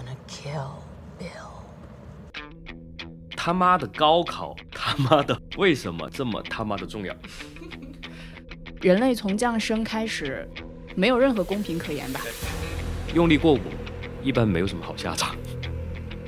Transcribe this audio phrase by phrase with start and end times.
[0.00, 0.70] gonna kill
[1.18, 1.50] Bill.
[3.36, 7.14] 他妈的高考，他妈的为什么这么他妈的重要？
[8.80, 10.48] 人类从降生开始，
[10.96, 12.20] 没有任何公平可言吧？
[13.14, 13.64] 用力过猛，
[14.22, 15.36] 一般没有什么好下场。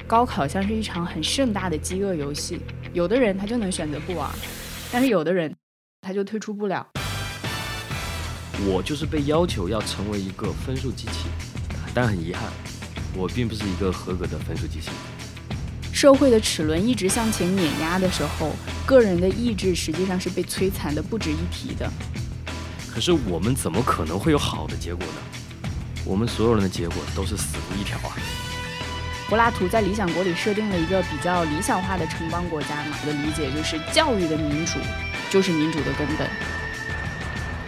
[0.07, 2.61] 高考像是一场很盛大的饥饿游戏，
[2.93, 4.31] 有的人他就能选择不玩，
[4.93, 5.55] 但是有的人
[6.03, 6.87] 他就退出不了。
[8.67, 11.29] 我就是被要求要成为一个分数机器，
[11.95, 12.45] 但很遗憾，
[13.15, 14.91] 我并不是一个合格的分数机器。
[15.93, 18.53] 社会的齿轮一直向前碾压的时候，
[18.87, 21.91] 个人的意志实际上是被摧残的不值一提的。
[22.93, 25.23] 可是我们怎么可能会有好的结果呢？
[26.05, 28.17] 我们所有人的结果都是死路一条啊！
[29.29, 34.79] 柏拉图在《理想国》里设定了一个比较理想化的城邦国家嘛，我的理解就是教育的民主
[35.31, 36.29] 就是民主的根本。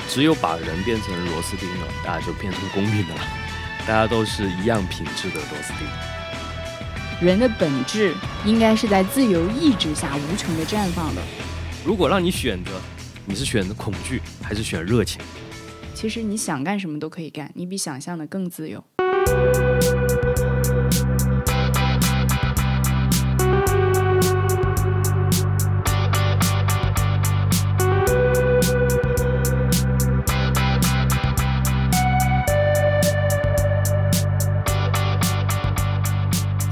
[0.09, 3.21] 只有把人变成螺丝钉了，大家就变成公平的了，
[3.87, 5.87] 大家都是一样品质的螺丝钉。
[7.21, 11.23] 人的本质应该是在自由意志下无穷的绽放的。
[11.85, 12.73] 如果让你选择，
[13.27, 15.21] 你是选择恐惧还是选热情？
[15.95, 18.83] 其实你想干什么都可以干，你比想象的更自由。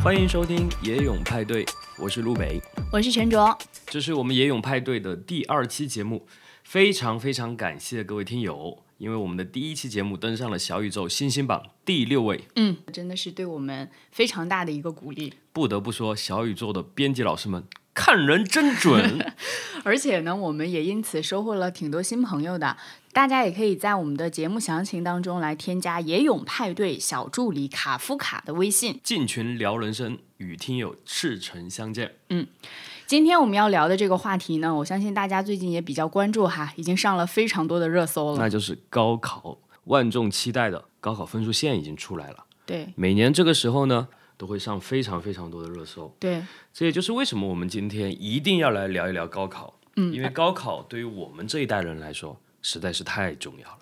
[0.02, 1.64] 欢迎收听野泳派对，
[1.96, 6.26] 我是陆北，我是陈卓，这是我们野泳派对的第二期节目，
[6.64, 15.34] 非常非常感谢各位听友，因为我们的第一期节目登上了小宇宙新星榜第六位，嗯，真的是对我们非常大的一个鼓励。
[15.52, 17.62] 不得不说，小宇宙的编辑老师们
[17.94, 19.32] 看人真准，
[19.84, 22.76] 而且呢，我们也因此收获了挺多新朋友的。
[23.12, 32.14] 大家也可以在我们的节目详情当中来添加“野勇派对小助理卡夫卡”的微信，进群聊人生，与听友赤诚相见。
[32.30, 32.46] 嗯，
[33.06, 38.38] 今天我们要聊的这个话题呢，我相信大家最近也比较关注哈，已经上了非常多的热搜了。
[38.38, 42.46] 那就是高考，万众期待的高考分数线已经出来了。
[42.64, 46.14] 对，每年这个时候呢，都会上非常非常多的热搜。
[46.18, 49.78] 对，这也就是为什么我们今天一定要来聊一聊高考。
[49.96, 52.38] 嗯，因为高考对于我们这一代人来说。
[52.64, 53.80] 实在是太重要了，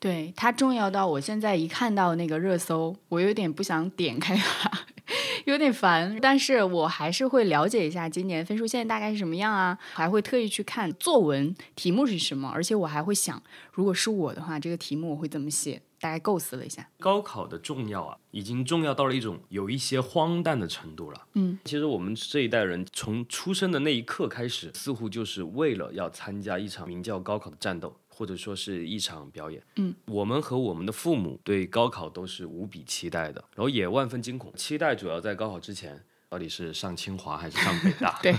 [0.00, 4.70] 对它重要到我现在一看到那个热搜，我有点不想点开它，
[5.44, 6.18] 有点烦。
[6.18, 15.82] 但是我还是会了解一下今年分数线大概是什么样啊，还会特意去看作文题目是什么，而且我还会想，如果是我的话，这个题目我会怎么写？
[16.02, 16.86] 大概构思了一下。
[16.98, 21.26] 高考的重要啊，已经重要到了一种有一些荒诞的程度了。
[21.34, 27.96] 嗯，其实我们这一代人从出生的那一刻开始，似乎就是为了要参加一场名叫高考的战斗。
[28.14, 34.52] 或者说是一场表演，嗯，我们和我们的父母对高考都是无比期待的，然后也万分惊恐。
[34.54, 38.20] 期待主要在高考之前，到底是上清华还是上北大？
[38.22, 38.36] 对，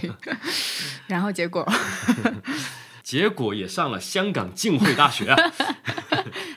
[1.08, 1.68] 然后结果，
[3.02, 5.36] 结果也上了香港浸会大学啊，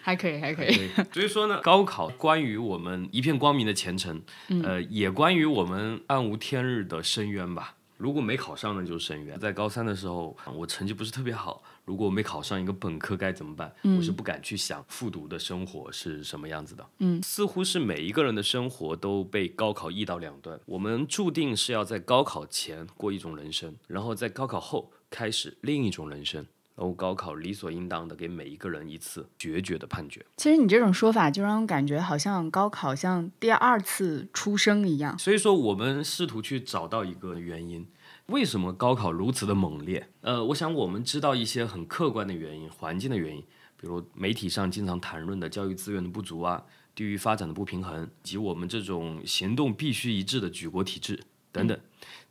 [0.06, 0.88] 还可以，还可以。
[1.12, 4.22] 所以说呢，高考关于我们一片光明的前程，
[4.62, 7.74] 呃，也关于我们暗无天日的深渊吧。
[7.96, 9.36] 如果没考上，呢就是深渊。
[9.40, 11.60] 在高三的时候，我成绩不是特别好。
[11.84, 13.74] 如果我没考上一个本科该怎么办？
[13.98, 16.86] 我是不敢去想复读的生活是什么样子的。
[16.98, 20.60] 嗯，似乎是每一个人的生活都被高考一刀两断。
[20.66, 26.46] 我们注定是要在高考前过一种人生，然后在高考后开始另一种人生。
[26.76, 30.24] 然后高考理所应当的给每一个人一次决绝的判决。
[30.36, 35.18] 其实你这种说法就让我感觉好像高考像第二次出生一样。
[35.18, 37.86] 所以说，我们试图去找到一个原因。
[38.26, 40.08] 为什么高考如此的猛烈？
[40.20, 43.40] 呃，我想我们知道一些很客观的原因，环境的原因，
[43.76, 51.20] 比如媒体上经常谈论的教育资源的不足啊，地域发展的不平衡，以及我们这种行动必须一致的举国体制
[51.52, 51.78] 等等。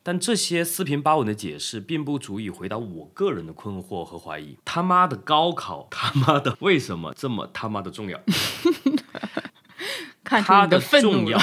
[0.05, 4.55] 但这些四平八稳的解释，并不足以回答我个人的困惑和怀疑。
[4.63, 8.21] 他妈的高考，他妈的为什么这么他妈的重要？
[10.23, 11.39] 它的重要，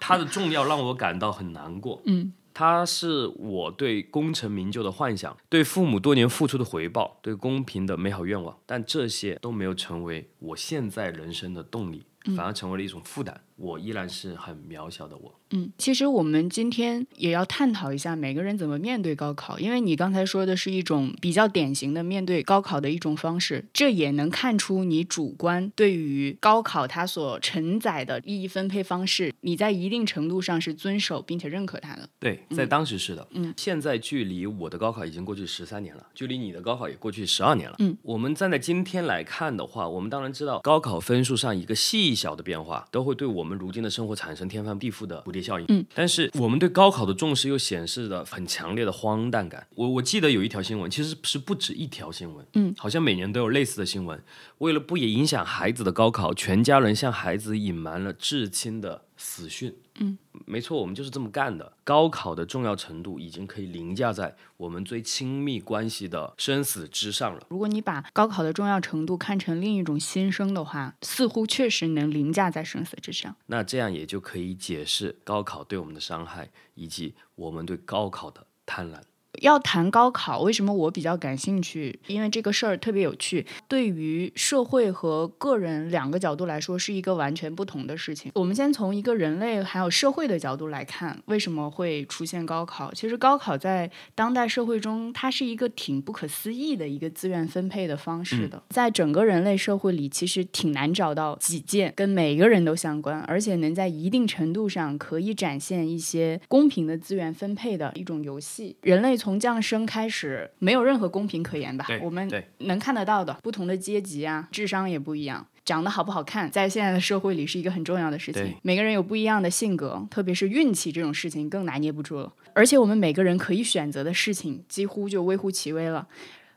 [0.00, 2.00] 他的重要让我感到很难过。
[2.06, 2.32] 嗯。
[2.54, 13.42] 它是我对功成名就的幻想，对父母多年付出的回报，对公平的美好愿望，但这些都没有成为我现在人生的动力，反而成为了一种负担。
[13.58, 15.34] 我依然是很渺小的我。
[15.50, 32.08] 嗯，其实我们今天也要探讨一下每个人怎么面对高考，因为你刚才说的是一种比较典型的面对高考的一种方式，这也能看出你主观对于高考它所承载的意义分配方式，你在一定程度上是遵守并且认可它的。
[32.18, 33.26] 对，在当时是的。
[33.30, 37.76] 嗯，现在距离我的高考已经过去十三年了，距离你的高考也过去十二年了。
[37.78, 45.66] 嗯，我们站在今天来看的话，我们当然知道高考分数上一个细细小的变化，都会对我们如今的生活产生天翻地覆的蝴蝶效应。
[45.68, 49.66] 嗯，但是我们对高考的重视又显示了很强烈的荒诞感。
[49.74, 54.20] 我我记得有一条新闻，其实是不止一条新闻，嗯，好像每年都有类似的新闻。
[54.58, 59.74] 为了不也影响孩子的高考，全家人向孩子隐瞒了至亲的死讯。
[60.00, 60.16] 嗯，
[60.46, 61.72] 没错，我们就是这么干的。
[61.84, 67.46] 高考的重要程度已经可以凌驾在我们最亲密关系的生死之上了。
[67.48, 73.34] 如果你把高考的重要程度看成另一种新生的话，似乎确实能凌驾在生死之上。
[73.46, 79.00] 那这样也就可以解释高考对我们的伤害，以及我们对高考的贪婪。
[79.42, 81.98] 要谈高考，为什么我比较感兴趣？
[82.06, 88.32] 因为这个事儿特别有趣，对于社会和个人两个角度来说，是一个完全不同的事情。
[88.34, 92.92] 我们先从一个人类还有社会的角度来看，为什么会出现高考？
[92.92, 98.62] 其实高考在当代社会中，它是一个挺不可思议的一个资源分配的方式的。
[98.70, 108.76] 在整个人类社会里，其实挺难找到几件跟每个人都相关，而且能在一定程度上可以展现一些公平的资源分配的一种游戏。
[108.82, 111.86] 人类从降生开始，没有任何公平可言吧？
[112.00, 115.44] 我们能看得到的，不同的阶级啊，智商也不一样。
[115.64, 118.54] 长得好不好看，在现在的社会里是一个很重要的事情。
[118.62, 122.32] 每个人有不一样的性格，特别是运气这种事情更拿捏不住了。
[122.54, 126.08] 而且我们每个人可以选择的事情几乎就微乎其微了。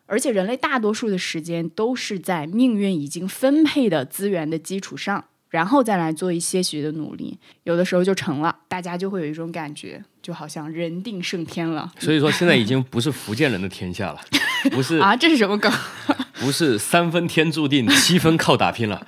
[0.06, 8.56] 而且人类大多数的时间都是在命运已经分配的资源的基础上，然后再来做一些许的努力，有的时候就成了。
[8.69, 14.21] 大家就会有一种感觉，就好像人定胜天了所以说，现在已经 不是福建人的天下了，
[14.71, 15.15] 不是啊！
[15.15, 15.71] 这是什么梗？
[16.36, 19.06] 不是三分天注定，七分靠打拼了。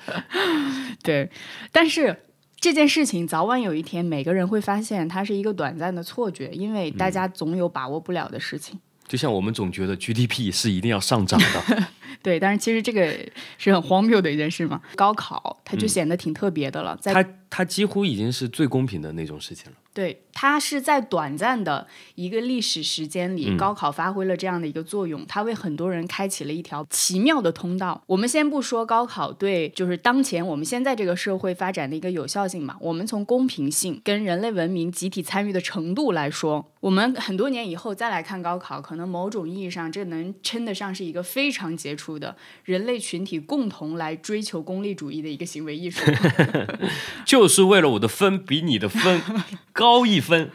[1.02, 1.32] 对，
[1.72, 2.24] 但是
[2.60, 8.80] 这件事情早晚有一天，每个人会发现它是一个短暂的错觉，因为大家总有把握不了的事情。
[9.08, 11.88] 就像我们总觉得 GDP 是一定要上涨的，
[12.24, 13.14] 对，但是其实这个
[13.58, 14.82] 是很荒谬的一件事嘛。
[14.96, 19.78] 高考它就显得挺特别的了，在它它几乎已经是最公平的那种事情了。
[19.94, 28.02] 对，它是在短暂的一个历史时间里，高考发挥了这样的一个作用，它为很多人开启了一条奇妙的通道。
[28.08, 46.02] 我们先不说高考对就是当前我们现在这个社会发展的一个有效性嘛，我们从公平性跟人类文明集体参与的程度来说，我们很多年以后再来看高考，可能某种意义上这能称得上是一个非常杰出的人类群体共同来追求功利主义的一个行为艺术。
[47.24, 49.22] 就是为了我的分比你的分
[49.84, 50.50] 高一分。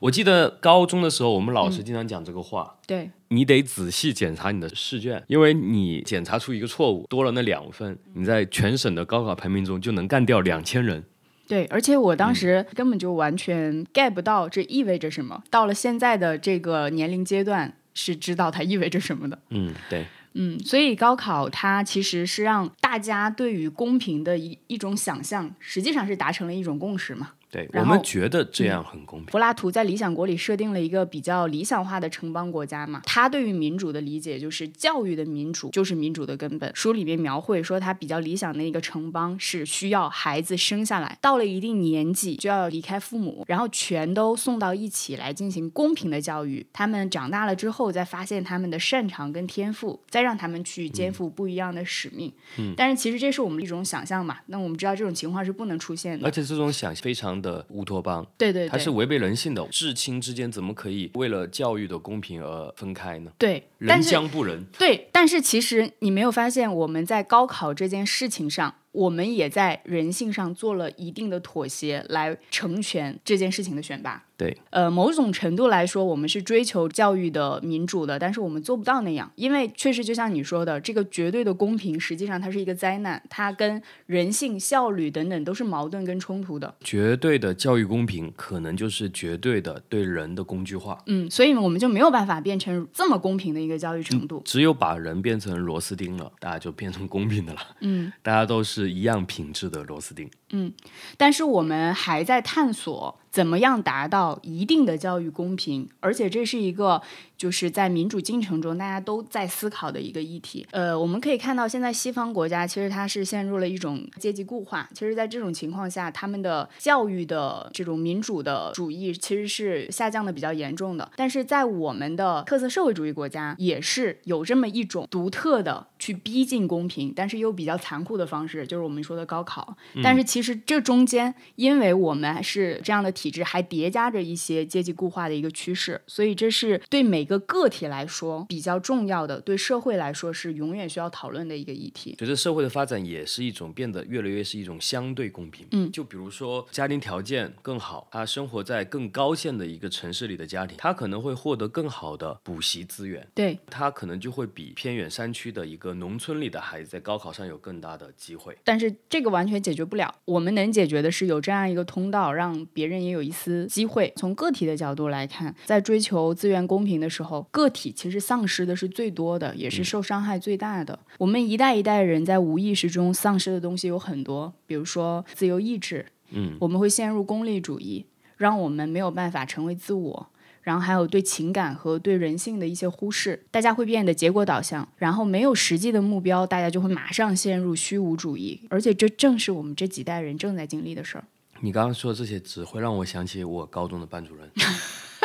[0.00, 2.78] 我记得高中的时候，我们老师经常讲这个话。
[2.84, 11.04] 对，你得仔细检查你的试卷，因为你检查出一个错误，多了那两分，你在全省的高考排名中就能干掉两千人。
[11.46, 15.40] 对，而且我当时根本就完全 get 不到这意味着什么。
[15.48, 19.38] 到了现在的这个年龄阶段，是知道它意味着什么的。
[19.50, 27.34] 嗯，对，嗯，所以高考它其实是让大家对于公平的一一种想象，实际上是达成了一种共识嘛。
[27.52, 29.26] 对，我们觉得这样很公平。
[29.26, 36.74] 柏拉图在《理想国》里设定了一个比较理想化的城邦国家嘛，他对于民主的理解就是教育的民主就是民主的根本。
[36.74, 46.66] 书里面描绘说，他比较理想的一个城邦是需要孩子生下来，到了一定年纪就要离开父母，然后全都送到一起来进行公平的教育。
[46.72, 52.32] 他们长大了之后，再发现他们的擅长跟天赋，再让他们去肩负不一样的使命。
[52.56, 56.30] 嗯，但是其实这是我们一种想象嘛，那我们知道这种情况是不能出现的而。
[56.30, 59.66] 且这种想非常的乌托邦，对对对，它是违背人性的。
[59.66, 63.32] 至亲之间怎么可以为了教育的公平而分开呢？
[63.36, 64.64] 对，人将不仁。
[64.78, 74.24] 对，但是其实你没有发现，我们在高考这件事情上，我们也在人性上做了一定的妥协，来成全这件事情的选拔。
[74.42, 86.74] 对，呃，某种程度来说，我们是追求教育的民主的，但是我们做不到那样，因为确实就像你说的，这个绝对的公平，实际上它是一个灾难，它跟人性、效率等等都是矛盾跟冲突的。
[86.80, 90.98] 绝对的教育公平，可能就是绝对的对人的工具化。
[91.06, 94.42] 嗯，所以我们就没有办法变成这么公平的一个教育程度。
[94.44, 97.60] 只有把人变成螺丝钉了，大家就变成公平的了。
[97.80, 100.28] 嗯，大家都是一样品质的螺丝钉。
[100.54, 100.72] 嗯
[101.16, 107.00] 但是我们还在探索怎么样达到一定的教育公平，而且这是一个
[107.38, 110.66] 就是在民主进程中大家都在思考的一个议题。
[110.70, 121.10] 呃，我们可以看到现在西方国家其实它是陷入了一种阶级固化，其实在这种情况下，他们的教育的这种民主的主义其实是下降的比较严重的。
[121.16, 129.74] 但是在我们的特色社会主义国家，也是有这么一种独特的去逼近公平，但是又比较残酷的方式，就是我们说的高考。
[130.02, 142.16] 但是其实这中间，因为我们是这样的制还叠加着一些阶级固化的一个趋势，所以这是对每个个体来说比较重要的，对社会来说是永远需要讨论的一个议题。
[142.18, 145.66] 随着社会的发展，也是一种变得越来越是一种相对公平。
[145.72, 158.56] 嗯，就比如说家庭条件更好，他生活在更高线的一个城市里的家庭，他可能会获得更好的补习资源，对，他可能就会比偏远山区的一个农村里的孩子在高考上有更大的机会。
[158.64, 164.12] 但是这个完全解决不了，我们能解决的是有这样一个通道，让别人也有一丝机会。
[164.16, 170.98] 从个体的角度来看，在追求资源公平的时候，个体其实丧失的是最多的，也是受伤害最大的。
[171.18, 180.28] 我们一代一代人在无意识中丧失的东西有很多，比如说自由意志，嗯，我们会陷入功利主义，让我们没有办法成为自我。
[180.62, 191.24] 然后还有对情感和对人性的一些忽视，大家会变得结果导向，然后没有实际的目标，大家就会马上陷入虚无主义，而且这正是我们这几代人正在经历的事儿。
[191.64, 194.50] 你刚刚说的这些，只会让我想起我高中的班主任，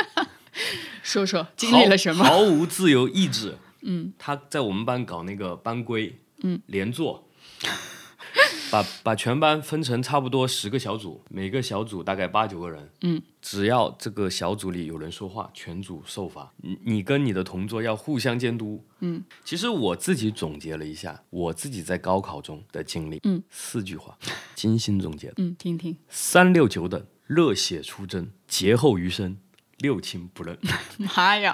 [1.01, 2.24] 说说经历了什么？
[2.24, 3.58] 毫无自由意志。
[3.82, 7.27] 嗯，他在我们班搞那个班规，嗯，连坐，
[8.71, 16.51] 把把全班分成差不多十个小组，每个小组大概八九个人，嗯，只要这个小组里有人说话，全组受罚。
[16.57, 18.83] 你你跟你的同桌要互相监督。
[19.00, 24.17] 嗯，其实我自己总结了一下我自己在高考中的经历，嗯，四句话，
[24.55, 25.36] 精心总结的。
[25.38, 25.95] 嗯，听听。
[26.09, 29.38] 三六九等，热血出征，劫后余生，
[29.79, 30.57] 六亲不认。
[31.15, 31.53] 妈呀！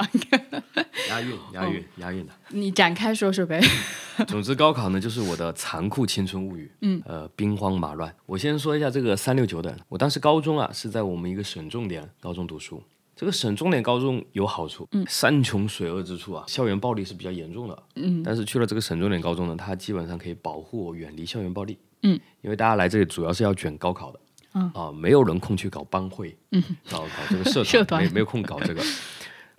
[1.10, 2.32] 押韵，押韵，押韵的。
[2.50, 3.62] 你展开说说呗。
[4.28, 6.72] 总之，高考呢就是我的残酷青春物语。
[6.82, 8.16] 嗯，呃，兵荒马乱。
[8.26, 9.76] 我先说一下这个三六九等。
[9.90, 12.82] 我当时高中啊是在我们一个省重点高中读书。
[13.16, 17.84] 这个省重点高中有好处，嗯，山穷水恶之处啊，校园暴力是比较严重的。
[17.96, 21.78] 嗯，但是去了这个省重点高中呢，它基本上可以保护我远离校园暴力。
[22.02, 24.20] 嗯，因为大家来这里主要是要卷高考的。
[24.54, 28.82] 嗯啊，没有人空去搞帮会，嗯，搞搞这个社 社团没没有空搞这个。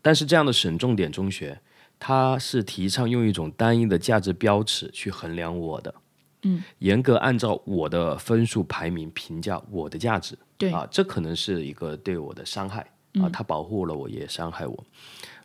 [0.00, 1.58] 但是这样的省重点中学，
[1.98, 5.94] 它是提倡用一种单一的价值标尺去衡量我的，
[6.42, 12.80] 嗯，严格按照我的分数排名评价我的价值，对啊，这可能是一个对我的伤害
[13.14, 14.84] 啊，它保护了我，也伤害我。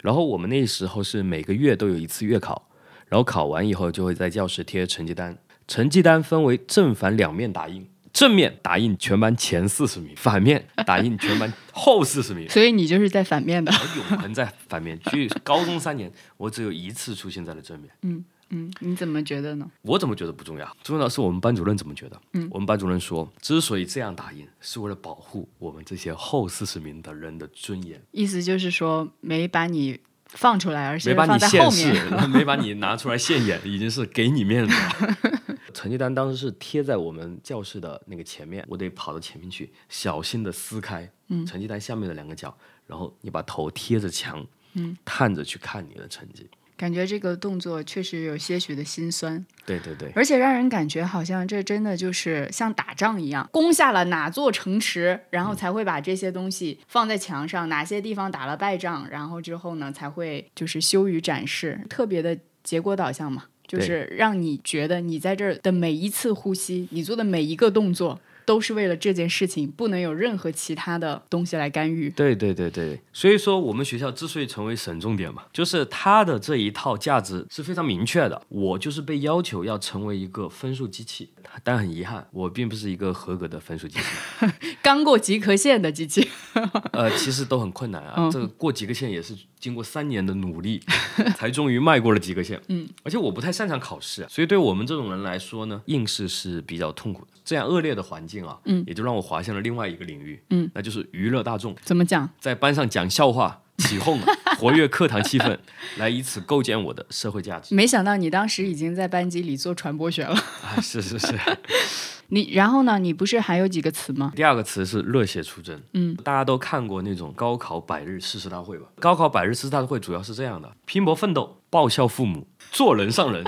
[0.02, 2.70] 然后我们那时候是每个月都有一次月考，
[3.08, 5.38] 然后考完以后就会在教室贴成绩单，
[5.68, 7.88] 成绩单分为正反两面打印。
[8.20, 12.48] 正面打印全班前四十名，反面打印全班后四十名。
[12.52, 13.72] 所以你就是在反面的。
[13.72, 15.00] 我永恒在反面。
[15.10, 17.90] 去高中三年，我只有一次出现在了正面。
[18.02, 19.66] 嗯嗯，你怎么觉得呢？
[19.84, 20.76] 我怎么觉得不重要？
[20.84, 22.22] 重要的是我们班主任怎么觉得。
[22.34, 28.02] 嗯，我们班主任说，之所以这样打印，是为了保护我们这些后四十名的人的尊严。
[28.12, 31.72] 意思就是说，没把你放出来，而且没把你现面。
[31.72, 35.16] 世，没把你拿出来现眼，已经是给你面子了。
[35.74, 41.10] 成绩单当时是贴在我们教室的那个前面，我得跑到前面去，小心的撕开
[41.48, 42.56] 成绩单下面的两个角，
[42.88, 46.50] 然后你把头贴着墙，嗯，探着去看你的成绩。
[46.76, 68.20] 感觉这个动作确实有些许的心酸，对对对，而且让人感觉好像这真的就是像打仗一样，攻下了哪座城池，然后才会把这些东西放在墙上，哪些地方打了败仗，然后之后呢才会就是羞于展示，特别的结果导向嘛，就是让你觉得你在这儿的每一次呼吸，你做的每一个动作。
[68.50, 72.10] 都是为了这件事情，不能有任何其他的东西来干预。
[72.10, 78.42] 对对对对，所以说我们学校之所以成为省重点嘛，就是它的这一套价值是非常明确的。
[78.50, 81.30] 我就是被要求要成为一个分数机器，
[81.64, 84.06] 但很遗憾，我并不是一个合格的分数机器。
[84.82, 86.28] 刚过及格线的机器，
[86.94, 88.16] 呃，其实都很困难啊。
[88.18, 90.82] 嗯这个过及格线也是经过三年的努力，
[91.38, 92.60] 才终于迈过了及格线。
[92.70, 97.28] 嗯，而且我不太擅长考试，所以对我们这种人来说呢，应试是比较痛苦的。
[97.46, 102.30] 这样恶劣的环境啊，嗯也就让我滑向了另外一个领域，嗯，那就是娱乐大众，怎么讲？
[102.40, 103.62] 在班上讲笑话。
[103.80, 104.20] 起哄，
[104.60, 105.58] 活跃课堂气氛，
[105.96, 107.74] 来以此构建我的社会价值。
[107.74, 110.36] 没想到你当时已经在班级里做传播学了。
[110.36, 111.34] 啊，是是是。
[112.28, 113.00] 你然后呢？
[113.00, 114.34] 你不是还有几个词吗？
[114.36, 115.82] 第二个词是热血出征。
[115.94, 118.88] 嗯，大家都看过那种高考百日誓师大会吧？
[119.00, 123.46] 高考百日誓师大会主要是这样的：拼搏奋斗，报效父母，做人上人。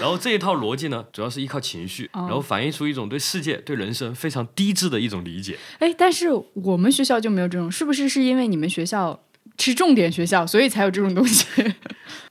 [0.00, 5.58] 然后这一套逻辑呢，主要是依靠情绪，哦然后反映出一种对世界、对人生非常低质的一种理解。
[5.78, 9.18] 哎，但是我们学校就没有这种，是不是是因为你们学校
[9.58, 11.46] 是重点学校，所以才有这种东西？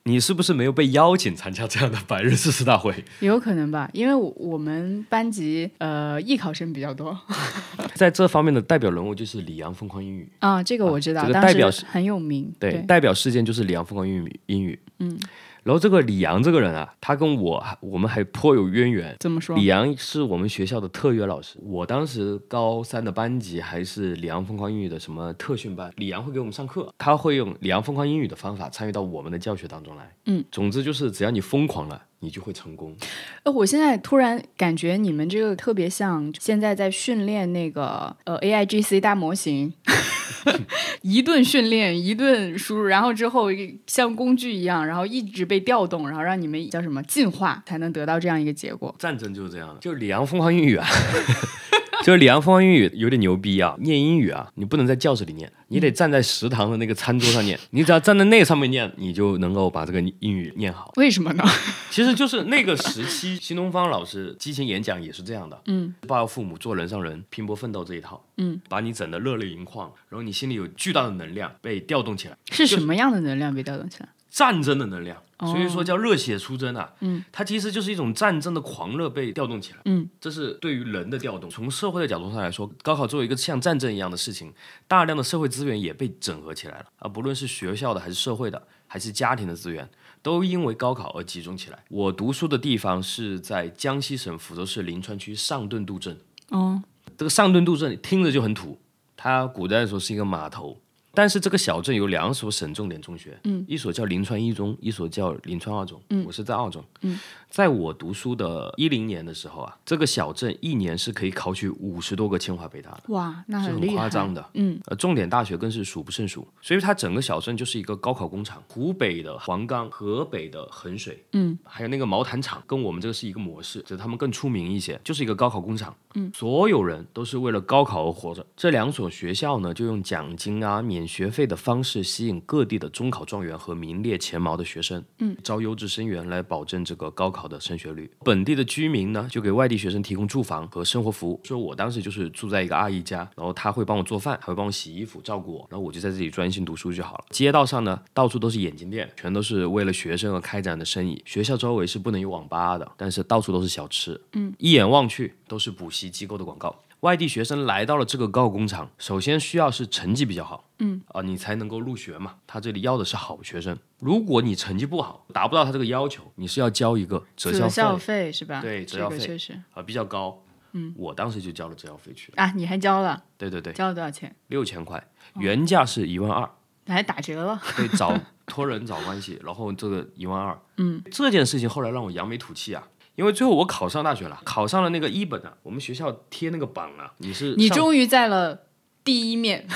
[0.07, 2.93] 你是不是没有被邀请参加这样的百日誓师大会？
[3.19, 7.19] 也有可能吧，因为我我们班级呃艺考生比较多
[7.95, 10.29] 在这方面的代表人物就是李阳疯狂英语。
[10.39, 12.53] 啊，这个我知道，这个代表是很有名。
[12.59, 14.77] 对，代表事件就是李阳疯狂英语英语。
[14.99, 15.19] 嗯，
[15.65, 19.15] 然后这个李阳这个人啊，他跟我还我们还颇有渊源。
[19.19, 19.65] 怎么说李？
[19.65, 30.15] 阳是我们学校的特约老师，我当时高三的班级还是李阳疯狂英语的什么特训班，李阳会给我们上课，他会用李阳疯狂英语的方法参与到我们的教学当中来。
[30.25, 32.95] 嗯，总之就是只要你疯狂了，你就会成功。
[33.41, 39.73] 呃， 我现在突然感觉你们这个特别像现在在训练那个呃 AIGC 大模型，
[41.07, 43.49] 一顿训练，一顿输入，然后之后
[43.85, 48.93] 像工具一样，然后一直被调动，然后让你们叫什么进化，才能得到这样一个结果。
[48.97, 50.87] 战争就是这样的，就是李阳疯狂英语啊，
[52.05, 53.75] 就是李阳疯狂英语有点牛逼啊！
[53.79, 57.59] 念英语啊，你不能在教室里念，你得站在食堂的那个餐桌上念。
[57.71, 60.91] 你只要站在那上面念，你就能够把这个英语念好。
[60.97, 61.43] 为什么呢？
[61.89, 74.09] 其实就是那个时期，新东方老师激情演讲也是这样的，嗯，报效父母，做人上人，拼搏奋斗这一套，嗯，把你整的热泪盈眶，然后你心里有巨大的能量被调动起来，是什么样的能量被调动起来？
[74.35, 76.91] 战争的能量，哦所以说叫热血出征啊。
[76.99, 79.79] 嗯，它其实就是一种战争的狂热被调动起来。
[79.85, 81.49] 嗯，这是对于人的调动。
[81.49, 84.53] 从社会的角度上来说，高考作为一个像战争一样的事情，
[84.89, 89.89] 大量的社会资源也被整合起来了啊，不论是学校的，还是社会的，还是家庭的资源。
[90.21, 91.85] 都因为高考而集中起来。
[91.87, 96.19] 我读书的地方是在江西省抚州市临川区上顿渡镇。
[96.49, 96.83] 哦，
[97.15, 98.77] 这个上顿渡镇听着就很土，
[99.15, 100.81] 它古代的时候是一个码头。
[101.15, 107.19] 但是这个小镇有两所省重点中学，嗯，一所叫临川一中，一所叫临川二中，嗯，我是在二中，嗯，
[107.49, 118.61] 在我读书的一零年的时候啊，这个小镇一年是可以考取五十多个清华北大的，哇，那是很，夸张的，嗯，呃，重点大学更是数不胜数，所以它整个小镇就是一个高考工厂。
[118.67, 125.95] 湖北的黄冈、河北的衡水，嗯，还有那个毛坦厂，跟我们这个是一个模式，只是他们更出名一些，就是一个高考工厂。
[126.15, 128.45] 嗯，所有人都是为了高考而活着。
[128.57, 138.09] 这两所学校呢，就用奖金啊、免学费的方式吸引各地的中考状元和名列前茅的学生，嗯，招优质生源来保证这个高考的升学率。
[138.23, 141.39] 本地的居民呢，就给外地学生提供住房和生活服务。
[141.43, 147.25] 说我当时就是住在一个阿姨家，然后她会帮我做饭，还会帮我洗衣服，照顾我，然后我就在这里专心读书就好了。
[147.29, 151.21] 街道上呢，到处都是眼镜店，全都是为了学生而开展的生意。
[151.25, 156.75] 学校周围是不能有网吧的，但是到处都是小吃，嗯，一眼望去都是补习机构的广告。
[157.05, 162.37] 外地学生来到了这个高考工厂，首先需要是成绩比较好，嗯啊，你才能够入学嘛。
[162.47, 168.59] 他这里要的是好学生，如果你成绩不好，达不到他这个要求，你是要交一个折校费，择校费是吧？
[168.59, 170.41] 对择校费个确实啊比较高。
[170.71, 172.43] 嗯，我当时就交了择校费去了。
[172.43, 174.35] 啊，你还交了，对对对，交了多少钱？
[174.47, 176.49] 六千块，原价是一万二，
[176.87, 182.83] 还打折了，对，找 托人找关系，然后这个一万二，嗯，这件事情后来让我扬眉吐气啊。
[183.15, 188.63] 因为最后我考上大学了，考上了那个一本啊，我们学校贴那个榜啊，你是你终于在了
[189.03, 189.67] 第一面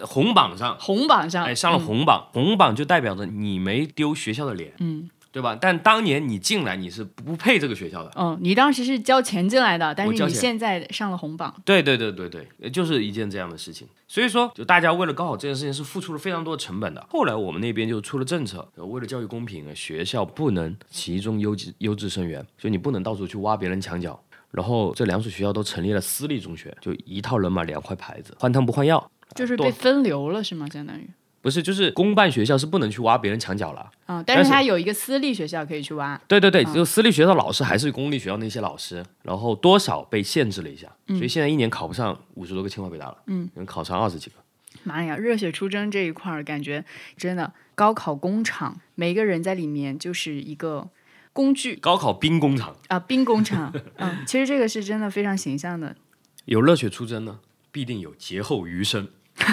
[0.00, 5.56] 红榜上，红榜上，哎，上了红榜，红榜就代表着你没丢学校的脸，嗯，对吧？
[5.60, 13.86] 但当年你进来你是不配这个学校的，嗯，你当时是交钱进来的，但是你现在上了红榜，对对对对对，就是一件这样的事情。
[14.08, 17.06] 所以说，就大家为了高考这件事情是付出了非常多的成本的。
[17.10, 24.18] 后来我们那边就出了政策，呃为了教育公平，学校不能集中优质优质生源，就你不能到处去挖别人墙角。
[24.52, 29.10] 然后这两所学校都成立了私立中学，就一套人马两块牌子，换汤不换药。
[29.34, 30.66] 就是被分流了是吗？
[30.72, 31.10] 相当于
[31.46, 33.88] 不是，就是公办学校是不能去挖别人墙角了。
[34.06, 44.36] 啊，但但是是它有一个私立学校可以去挖，对对对，就私立学校老师还是公立学校那些老师，然后多少被限制了一下，所以现在一年考不上五十多个清华北大了，嗯，能考上二十几个。
[44.82, 46.84] 妈呀，热血出征这一块儿，感觉
[47.16, 50.88] 真的高考工厂，每个人在里面就是一个
[51.32, 53.72] 工具高考兵工厂啊，兵工厂。
[53.98, 55.94] 嗯，其实这个是真的非常形象的。
[56.46, 57.38] 有热血出征呢，
[57.70, 59.06] 必定有劫后余生。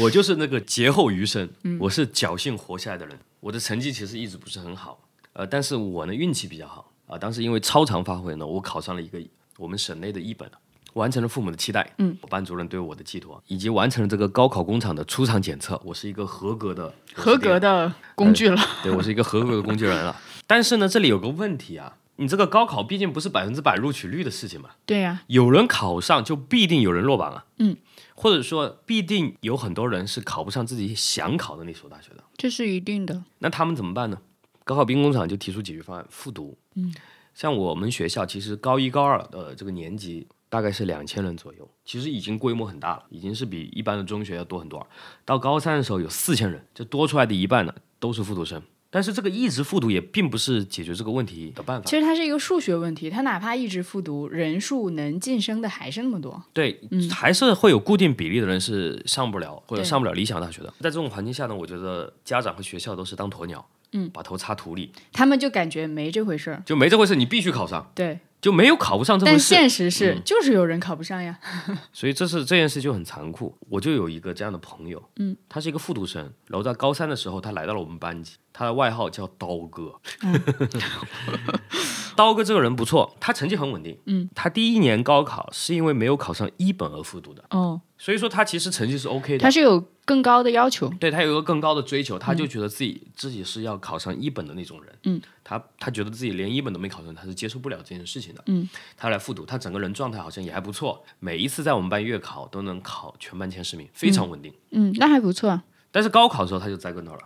[0.00, 3.18] 我就是那个劫后余生，我是侥幸活下来的人。
[3.40, 4.98] 我的成绩其实一直不是很好，
[5.32, 9.20] 呃，但是我呢运气比较好啊、当时因为超常发挥呢，我考上了一个
[9.58, 10.50] 我们省内的一本，
[10.94, 20.18] 完成了父母的期待，嗯，我班主任对我的寄托，以及完成了这个高考工厂的出厂检测，我是一个合格的合格的工具了，对我是一个合格的工具人了。
[20.46, 27.76] 但是呢，这里有个问题啊，你这个高考毕竟不是百分之百录取率的事情嘛，对呀、有人考上就必定有人落榜啊，嗯，
[28.22, 33.24] 或者说必定有很多人是考不上自己想考的那所大学的，这是一定的。
[33.40, 34.18] 那他们怎么办呢？
[34.62, 36.56] 高考兵工厂就提出解决方案，复读。
[36.76, 36.94] 嗯，
[37.34, 44.86] 像我们学校其实高一高二的这个年级大概是两千人左右，其实已经规模很大了，已经是比一般的中学要多很多了。
[45.24, 48.62] 到高三的时候有四千人，就多出来的一半呢都是复读生。
[48.94, 51.88] 但是这个一直复读也并不是解决这个问题的办法。
[51.88, 56.42] 其实它是一个数学问题，它哪怕一直复读，人数能晋升的还是那么多。
[56.52, 56.78] 对，
[57.10, 60.68] 还是会有固定比例的人是上不了或者上不了理想大学的。
[60.80, 66.62] 在这种环境下呢，我觉得家长和学校都是当鸵鸟，嗯，把头插土里，他们就感觉没这回事儿。
[66.66, 69.46] 就没这回事，你必须考上，对，就没有考不上这回但事。
[69.46, 71.38] 现实是，就是有人考不上呀。
[71.94, 73.56] 所以这是这件事就很残酷。
[73.70, 79.94] 我就有一个这样的朋友，嗯，他是一个复读生，然后在高三的时候，他来到了我们班级，他的外号叫刀哥。
[82.16, 89.50] 刀哥这个人不错，他成绩很稳定，嗯，他第一年高考是因为没有考上一本而复读的，哦，所以说他其实成绩是 OK 的他。
[89.50, 90.88] 是有更高的要求。
[90.98, 94.98] 对他有一个更高的追求，他就觉得自己、自己是要考上一本的那种人。
[95.04, 98.42] 嗯，他他觉得自己连一本都没考上，他是接受不了这件事情的。
[98.46, 104.52] 嗯，他来复读，他整个人状态好像也还不错，每一次在我们班月考都能考全班前十名，非常稳定。
[104.70, 107.20] 嗯，那还不错，但是高考的时候他就栽跟头了，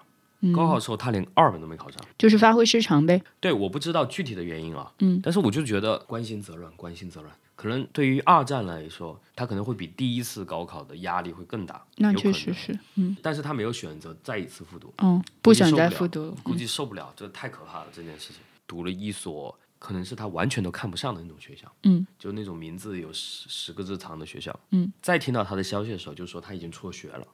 [0.53, 2.01] 高考的时候他连二本都没考上。
[2.19, 3.23] 就是发挥失常呗。
[3.41, 7.35] 对，我不知道具体的原因啊，嗯，但是我就觉得关心则乱，关心则乱。
[7.55, 16.35] 可能对于二战来说，他可能会比第一次高考的压力会更大，那确实是，嗯但是他没有选择再一次复读，嗯，不想再复读了。
[16.43, 18.43] 估计受不了，这太可怕了这件事情。
[18.67, 24.93] 读了一所可能是他完全都看不上的那种学校，嗯，就那种名字有十十个字长的学校，嗯。
[25.01, 27.27] 再听到他的消息的时候，就说他已经辍学了，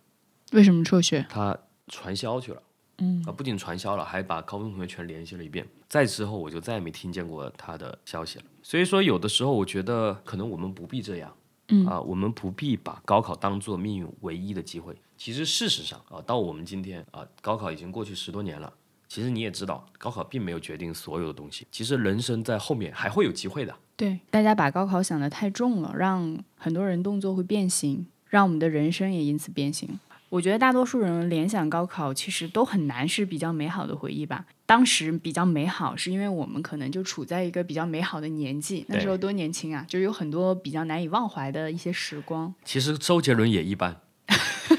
[0.53, 1.27] 为什么辍学？
[1.29, 2.63] 他传销去了。
[2.99, 5.67] 嗯啊，不仅传销了，还把高中同学全联系了一遍。
[5.89, 8.45] 再之后，我就再也没听见过他的消息了。
[8.63, 11.35] 所以说，有的时候我觉得，可能我们不必这样。
[11.69, 14.95] 嗯啊，我们不必把高考当做命运唯一的机会。
[15.17, 18.73] 其实事实上啊，到我们今天啊，高考已经过去十多年了。
[19.09, 21.67] 其实你也知道，高考并没有决定所有的东西。
[21.71, 23.75] 其实人生在后面还会有机会的。
[23.97, 29.99] 对，大家把高考想得太重了，让很多人动作会变形，让我们的人生也因此变形。
[30.33, 34.47] 我觉得大多数人联想高考，其实都很难是比较美好的回忆吧。
[34.65, 42.55] 当时比较美好，是因为我们可能就处在一个比较美好的年纪，那时候多年轻啊，就有很多比较难以忘怀的一些时光。
[42.65, 43.95] 其实周杰伦也一般，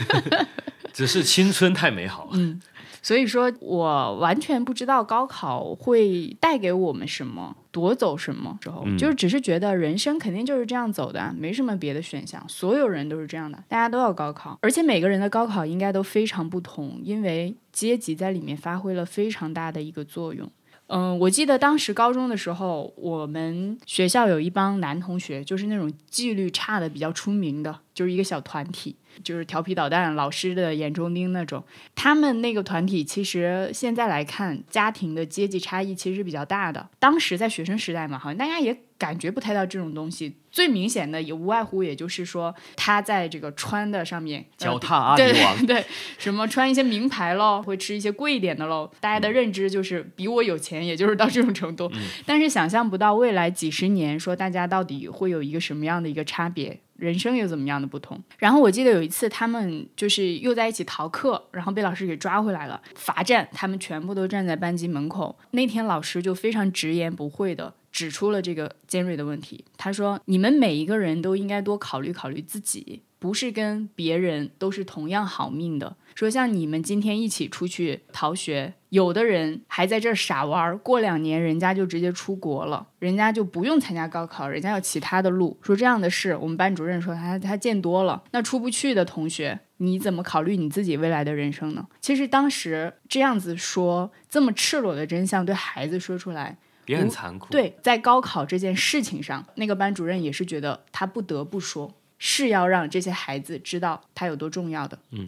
[0.92, 2.30] 只是青春太美好。
[2.32, 2.60] 嗯
[3.04, 8.58] 所以说我完全不知道高考会带给我们什么，夺走什么。
[8.62, 20.50] 之后、就是只是觉得人生肯定就是这样走的，没什么别的选项，所有人都是这样的，大家都要高考，而且每个人的高考应该都非常不同，因为阶级在里面发挥了非常大的一个作用。
[20.88, 31.64] 嗯，我记得当时高中的时候，我们学校有一帮男同学，就是那种纪律差的比较出名的，就是一个小团体，就是调皮捣蛋、老师的眼中钉那种。
[31.96, 36.90] 他们那个团体其实现在来看，家庭的阶级差异其实是比较大的。
[37.00, 40.38] 当时在学生时代嘛，好像大家也感觉不太到这种东西。
[40.52, 45.84] 最明显的也无外乎，也就是说他在这个穿的上面，呃脚踏阿迪对王， 对，
[46.20, 48.90] 什么穿一些名牌喽，会吃一些贵一点的喽。
[49.00, 51.92] 大家的认知就是比我有钱，也就是到这种程度。
[52.24, 56.80] 但是想象不到未来几十年，说大家到底会有一个什么样的一个差别。
[57.04, 58.18] 人生有怎么样的不同？
[58.38, 65.38] 然后我记得有一次，他们就是又在一起逃课，然后被老师给抓回来了，罚站，他们全部都站在班级门口。
[65.52, 69.66] 那天老师就非常直言不讳的指出了这个尖锐的问题。
[69.76, 75.96] 他说：“你们每一个人都应该多考虑考虑自己，不是跟别人都是同样好命的。
[76.14, 85.58] 说像你们今天一起出去逃学，有的人还在这儿傻玩儿，过两年人家就直接出国了，人家就不用参加高考，人家有其他的路。
[85.62, 88.22] 说这样的事，我们班主任说他他见多了。
[88.32, 91.88] 那出不去的同学，你怎么考虑你自己未来的人生呢？
[92.02, 96.58] 其实当时这样子说，这么赤裸的真相对孩子说出来，
[96.88, 101.90] 也很残酷。，对，在高考这件事情上，那个班主任也是觉得他不得不说，
[102.26, 104.98] 是要让这些孩子知道它有多重要的。
[105.12, 105.28] 嗯，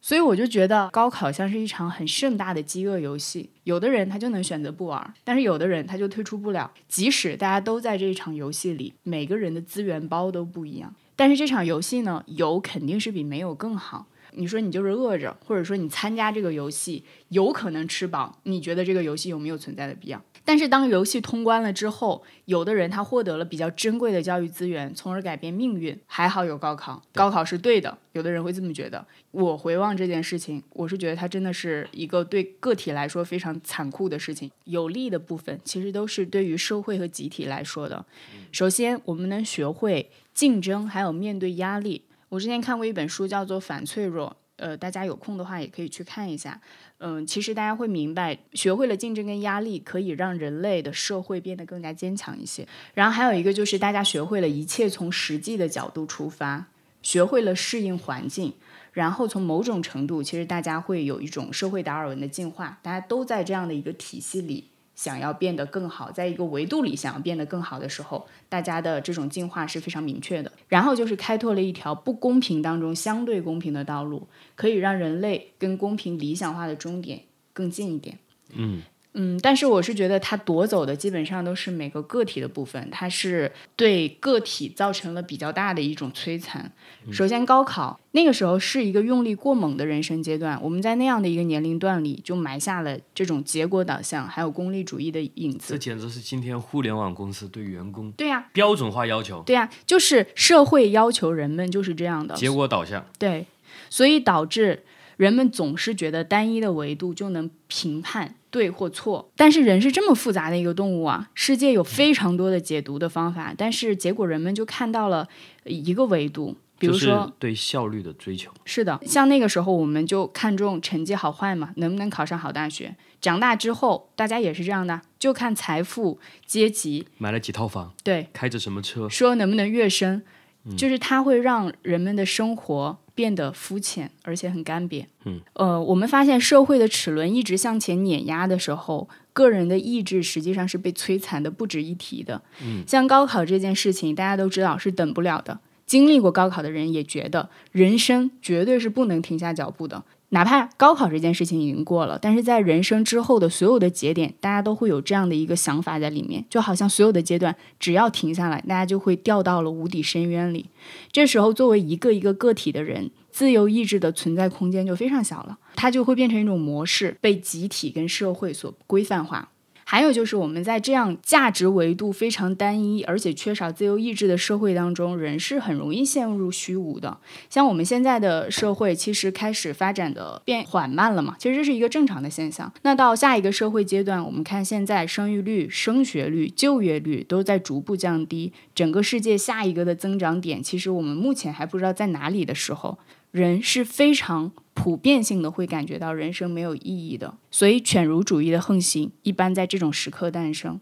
[0.00, 6.70] 所以我就觉得高考像是一场很盛大的饥饿游戏，有的人他就能选择不玩，但是有的人他就退出不了。
[6.86, 14.06] 即使大家都在这一场游戏里，每个人的资源包都不一样，但是这场游戏呢，有肯定是比没有更好。
[14.38, 20.22] 你说你就是饿着，或者说你参加这个游戏有可能吃饱，你觉得这个游戏有没有存在的必要？
[20.46, 25.98] 但是当游戏通关了之后，有的人他获得了比较珍贵的教育资源，从而改变命运。
[26.06, 27.98] 还好有高考，高考是对的。
[28.12, 29.04] 有的人会这么觉得。
[29.32, 34.48] 我回望这件事情，我是觉得它真的是一个对个体来说非常残酷的事情。
[34.64, 38.06] 有利的部分其实都是对于社会和集体来说的。
[38.52, 42.04] 首先，我们能学会竞争，还有面对压力。
[42.28, 44.36] 我之前看过一本书，叫做《反脆弱》。
[44.56, 46.60] 呃，大家有空的话也可以去看一下。
[46.98, 52.66] 嗯，其实大家会明白，学会了竞争跟压力，可以让人类的社会变得更加坚强一些。
[52.94, 56.66] 然后还有一个就是，大家学会了一切从实际的角度出发，
[57.02, 58.54] 学会了适应环境。
[58.92, 64.70] 然后从某种程度，其实大家会有一种社会达尔文的进化，大家都在这样的一个体系里。
[64.96, 70.50] 想要变得更好，在一个维度里想要变得更好的时候，大家的这种进化是非常明确的。
[70.66, 77.20] 然后就是开拓了一条不公平当中相对公平的道路，可以让人类跟公平理想化的终点
[77.52, 78.18] 更近一点。
[78.54, 78.82] 嗯
[79.18, 86.70] 嗯，但是我是觉得他夺走的基本上都是每个个体的部分，它是对个体造成了比较大的一种摧残。
[87.10, 95.78] 首先，高考那个时候是一个用力过猛的人生阶段，我们在那样的一个年龄段里就埋下了这种结果导向还有功利主义的影子这。
[95.78, 102.34] 简直是今天互联网公司对员工对呀、标准化要求，对呀、就是社会要求人们就是这样的。
[102.34, 103.06] 结果导向。
[103.18, 103.46] 对，
[103.88, 104.84] 所以导致
[105.16, 109.30] 人们总是觉得单一的维度就能评判对或错。
[109.36, 115.28] 但是人是这么复杂的一个动物啊，世界有非常多的解读的方法，但是结果人们就看到了
[115.64, 117.32] 一个维度，比如就是说。
[117.38, 118.50] 对效率的追求。
[118.64, 122.96] 是的，像那个时候我们就看重成绩好坏嘛，能不能考上好大学。
[123.20, 130.22] 长大之后，大家也是这样的，就看财富、阶级，买了几套房，对，开着什么车，说能不能跃升，
[130.64, 135.06] 嗯就是它会让人们的生活变得肤浅，而且很干瘪。
[135.24, 142.42] 嗯，呃，我们发现社会的齿轮一直向前碾压的时候，个人的意志实际上是被摧残的不值一提的。
[142.62, 145.58] 嗯，像高考这件事情，大家都知道是等不了的。
[145.86, 150.04] 经历过高考的人也觉得，人生绝对是不能停下脚步的。
[150.30, 160.66] 哪怕高考这件事情已经过了，但是在人生之后的所有的节点，大家都会有这样的一个想法在里面，就好像所有的阶段，只要停下来，大家就会掉到了无底深渊里。
[161.12, 169.50] 这时候，作为一个一个个体的人，自由意志的存在空间就非常小了，它就会变成一种模式，被集体跟社会所规范化。
[169.88, 177.18] 还有就是我们在这样价值维度非常单一，而且缺少自由意志的社会当中，人是很容易陷入虚无的。
[177.48, 182.72] 像我们现在的社会，其实开始发展的变缓慢了嘛，其实这是一个正常的现象。
[182.82, 192.98] 那到下一个社会阶段，我们看现在生育率、升学率、就业率都在逐步降低，整个世界下一个的增长点，其实我们目前还不知道在哪里的时候，
[193.36, 200.80] 人是非常普遍性的会感觉到人生没有意义的，所以犬儒主义的横行一般在这种时刻诞生。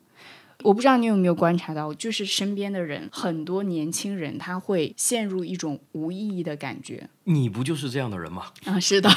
[0.63, 8.47] 我不知道你有没有观察到，就是身边的人，很多年轻人他会陷入一种无意义的感觉你不就是这样的人吗？
[8.65, 9.11] 啊，是的，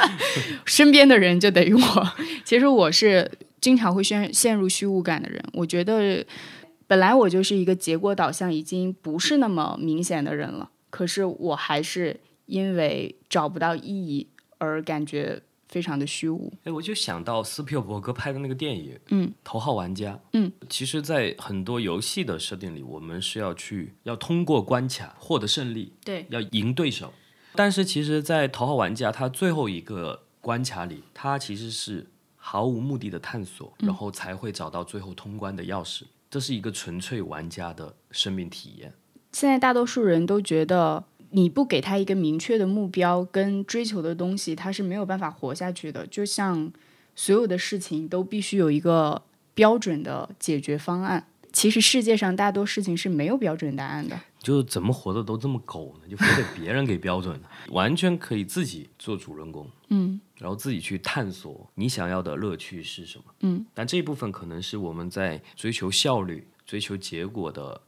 [0.66, 2.12] 身边的人就等于我。
[2.44, 3.28] 其实我是
[3.62, 5.42] 经常会陷陷入虚无感的人。
[5.54, 6.24] 我觉得
[6.86, 14.26] 本来我就是一个结果导向已经不是那么明显的人了，可是我还是因为找不到意义
[14.58, 16.52] 而感觉非常的虚无。
[16.64, 27.12] 哎，我就想到斯皮尔伯格拍的那个电影，嗯，《头号玩家》，嗯，其实，在很多游戏的设定里，我们是要去要通过关卡获得胜利，对，要赢对手。
[27.54, 32.06] 但是，其实，在《头号玩家》它最后一个关卡里，它其实是
[32.36, 36.04] 毫无目的的探索，然后才会找到最后通关的钥匙。
[36.30, 38.94] 这是一个纯粹玩家的生命体验。
[39.32, 46.06] 现在大多数人都觉得，你不给他一个明确的目标跟追求的东西，他是没有办法活下去的。
[46.06, 46.72] 就像
[47.14, 49.22] 所有的事情都必须有一个
[49.54, 51.26] 标准的解决方案。
[51.52, 54.20] 其实世界上大多事情是没有标准答案的。
[54.38, 56.08] 就是怎么活的都这么狗呢？
[56.08, 63.24] 就非得别人给标准的，完全可以自己做主人公，嗯然后自己去探索你想要的乐趣是什么。
[63.40, 67.80] 嗯，但这一部分可能是我们在追求效率、追求结果的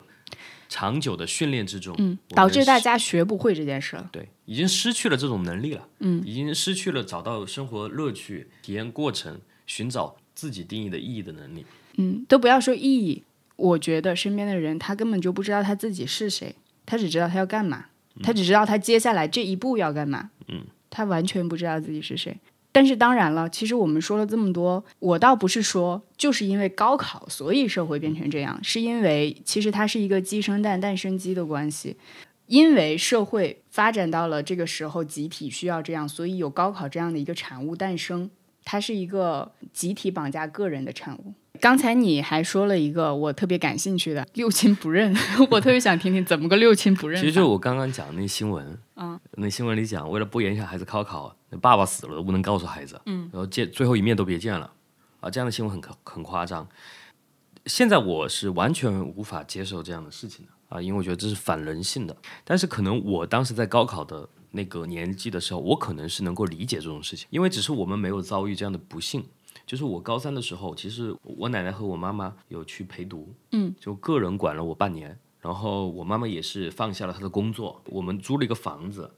[0.70, 4.08] 长久的训练之中，嗯，导致大家学不会这件事了。
[4.12, 5.88] 对已经失去了这种能力了。
[5.98, 11.66] 嗯，已经失去了找到生活乐趣、体验过程、寻找自己定义的意义的能力。
[11.96, 13.24] 嗯，都不要说意义，
[13.56, 16.54] 我觉得身边的人他根本就不知道他自己是谁，
[16.86, 17.86] 他只知道他要干嘛，
[18.22, 20.30] 他只知道他接下来这一步要干嘛。
[20.46, 22.38] 嗯，他完全不知道自己是谁。
[22.72, 31.96] 但是当然了，其实我们说了这么多，我倒不是说就是因为高考所以社会变成这样，是因为其实它是一个鸡生蛋，蛋生鸡的关系。
[32.46, 38.28] 因为社会发展到了这个时候，集体需要这样，所以有高考这样的一个产物诞生。
[38.64, 41.34] 它是一个集体绑架个人的产物。
[41.60, 45.14] 刚才你还说了一个我特别感兴趣的六亲不认，
[45.50, 47.20] 我特别想听听怎么个六亲不认。
[47.20, 54.72] 其实就是我刚刚讲的那新闻，嗯，那新闻里讲，为了不影响孩子高考，那爸爸死了都不能告诉孩子，嗯，然后见最后一面都别见了，
[55.20, 56.66] 啊，这样的新闻很很夸张。
[57.66, 62.16] 现在我是完全无法接受这样的事情的啊，因为我觉得这是反人性的。
[62.42, 69.22] 但是可能我当时在高考的那个年纪的时候，我可能是能够理解这种事情，因为只是我们没有遭遇这样的不幸。
[69.70, 79.08] 就是我高三的时候，其实我奶奶和我妈妈有去陪读，嗯，就个人管了我半年，然后我妈妈也是放下了她的工作，我们租了一个房子，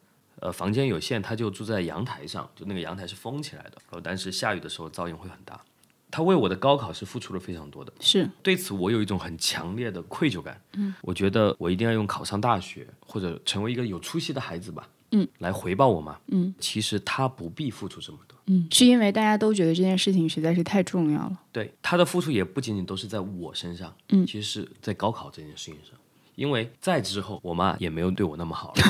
[0.40, 5.58] 呃，房间有限，她就住在阳台上，就那个阳台是封起来的，然后但是下雨的时候噪音会很大。
[6.10, 10.60] 她为我的高考是付出了非常多的，是对此我有一种很强烈的愧疚感。
[10.74, 14.86] 嗯，我觉得我一定要用考上大学或者成为一个有出息的孩子吧。
[15.12, 18.31] 嗯，来回报我妈，嗯，其实她不必付出这么多。
[18.46, 21.38] 嗯，是因为大家都觉得这件事情实在是太重要了。
[21.52, 25.98] 对他的付出也不仅仅都是在我身上，嗯其实是在高考这件事情上。
[26.34, 28.82] 因为在之后，我妈也没有对我那么好了。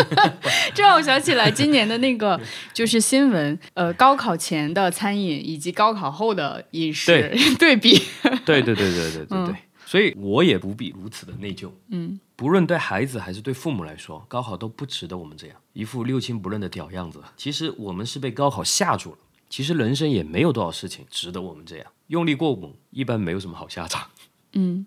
[0.74, 2.40] 这让我想起来今年的那个
[2.72, 8.00] 就是新闻，呃，高考前的餐饮以及高考后的饮食对 比。
[8.46, 9.54] 对对对对对对对，
[9.88, 11.70] 所以我也不必如此的内疚。
[11.88, 17.22] 嗯，不论对孩子还是对父母来说，高考都不值得我们这样一副六亲不认的屌样子。
[17.38, 19.18] 其实我们是被高考吓住了。
[19.48, 24.10] 其实人生也没有多少事情值得我们这样用力过猛，一般没有什么好下场。
[24.52, 24.84] 嗯，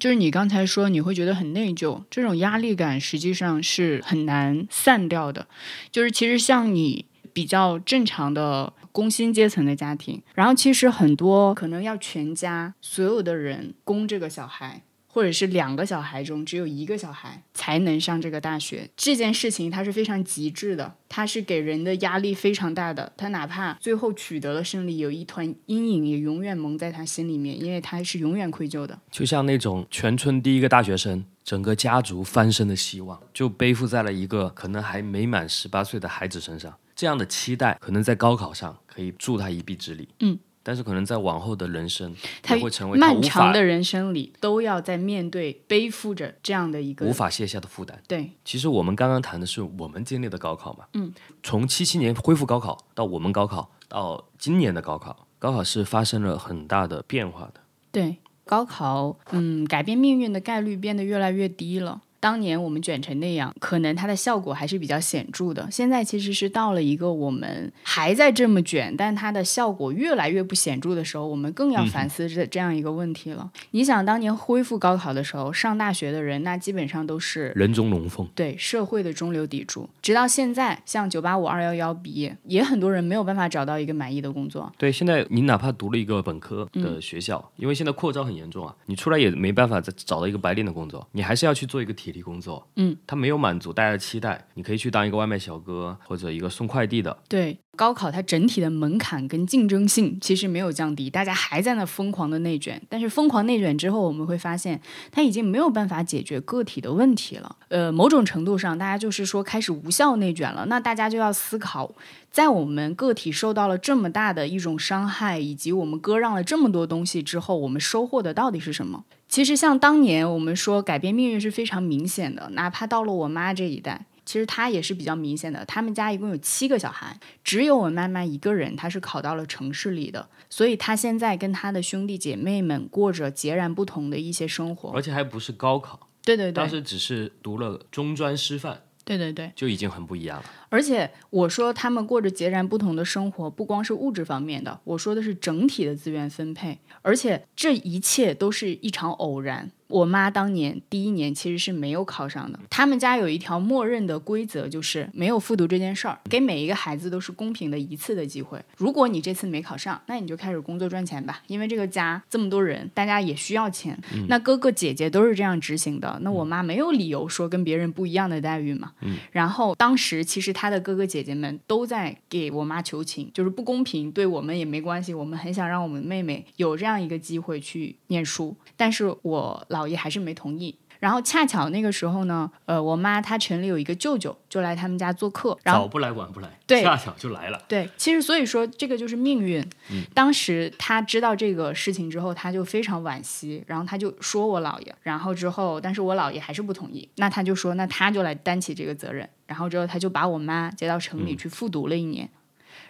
[0.00, 5.46] 就是你刚才说你会觉得很内疚，这种压力感实际上是很难散掉的。
[5.92, 14.82] 就是其实像你比较正常的工薪阶层的家庭，然后其实很多可能要全家所有的人供这个小孩。
[15.12, 23.12] 或者是两个小孩中只有一个小孩才能上这个大学，这件事情它是非常极致的，它是给人的压力非常大的。
[23.16, 28.96] 他哪怕最后取得了胜利，有一团阴影也永远蒙在他心里面，因为他是永远愧疚的。
[29.10, 36.72] 就像那种全村第一个大学生，整个家族翻身的希望，就背负在了一个可能还没满十八岁的孩子身上。
[37.00, 40.06] 这样的期待，可能在高考上可以助他一臂之力。
[40.18, 40.38] 嗯。
[40.62, 47.98] 但是可能在往后的人生，他会成为漫长的人生里都要在面对背负着这样的一个无法卸下的负担。
[48.06, 51.10] 对，其实我们刚刚谈的是我们经历的高考嘛，嗯，
[51.42, 57.62] 从七七年恢复高考到我们高考到今年的高考，高考是发生了很大的变化的。
[57.90, 62.02] 对，高考，嗯，改变命运的概率变得越来越低了。
[62.20, 65.66] 当年我们卷成那样，可能它的效果还是比较显著的。
[65.70, 73.50] 现在其实是到了一个我们还在这么卷，但它的效果越来越不显著的时候，我们更要反思这这样一个问题了。
[73.70, 79.88] 你想，当年恢复高考的时候，上大学的人那基本上都是人中龙凤，对社会的中流砥柱。
[80.02, 84.70] 直到现在，像九八五、二幺幺毕业，也很多人没有办法找到一个满意的工作。
[84.76, 92.66] 对，现在你哪怕读了一个本科嗯的学校，因为现在扩招很严重啊，你出来也没办法再找到一个白领的工作，你还是要去做一个体力工作。
[92.76, 97.16] 嗯，他没有满足大家的期待，你可以去当一个外卖小哥或者一个送快递的。
[97.28, 102.80] 对高考，它整体的门槛跟竞争性其实没有降低，大家还在那疯狂的内卷。
[102.90, 104.78] 但是疯狂内卷之后，我们会发现，
[105.10, 107.56] 它已经没有办法解决个体的问题了。
[107.68, 110.66] 呃，某种程度上，大家就是说开始无效内卷了。
[110.66, 111.90] 那大家就要思考，
[112.30, 119.04] 在我们个体受到了这么大的一种伤害，以及我们割让了这么多东西之后，我们收获的到底是什么？
[119.30, 124.04] 其实像当年我们说改变命运是非常明显的，哪怕到了我妈这一代。
[124.26, 134.90] 其实她也是比较明显的，他们家一共有七个小孩，只有我妈妈一个人，她是考到了城市里的，所以她现在跟她的兄弟姐妹们过着截然不同的一些生活。
[134.90, 138.82] 而且还不是高考，对对对当，时只是读了中专师范，
[139.16, 139.52] 对对对。
[139.56, 140.44] 就已经很不一样了。
[140.68, 149.72] 而且我说他们过着截然不同的生活，不光是物质方面的，我说的是整体的资源分配，而且这一切都是一场偶然。
[149.90, 158.62] 我妈当年第一年其实是没有考上的，他们家有一条默认的规则，就是没有复读这件事儿，给每一个孩子都是公平的一次的机会。
[158.76, 163.98] 如果你这次没考上，那你就开始工作赚钱吧，因为这个家这么多人，大家也需要钱。
[164.28, 168.92] 那哥哥姐姐都是这样执行的，那我妈没有理由说跟别人不一样的待遇嘛。
[169.32, 180.76] 然后当时其实他的哥哥姐姐们都在给我妈求情，就是不公平，对我们也没关系，我们很想让我们妹妹有这样一个机会去念书，但是我姥爷还是没同意。
[180.98, 187.64] 然后恰巧那个时候呢，呃，我妈她城里有一个舅舅，就来他们家做客，然后早不来晚不来，对恰巧就来了。
[187.66, 189.66] 对，其实所以说这个就是命运。
[190.12, 202.28] 当时他知道这个事情之后，他就非常惋惜，然后他就说我姥爷，然后之后，但是我姥爷还是不同意，那他就说那他就来担起这个责任，然后之后他就把我妈接到城里去复读了一年，